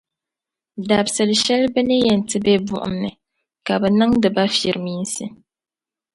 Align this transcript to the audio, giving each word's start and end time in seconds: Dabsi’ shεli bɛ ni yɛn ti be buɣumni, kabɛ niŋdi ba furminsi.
Dabsi’ 0.87 1.23
shεli 1.43 1.67
bɛ 1.73 1.81
ni 1.87 1.97
yɛn 2.05 2.21
ti 2.29 2.37
be 2.45 2.53
buɣumni, 2.67 3.11
kabɛ 3.65 3.87
niŋdi 3.97 4.29
ba 4.35 4.43
furminsi. 4.57 5.25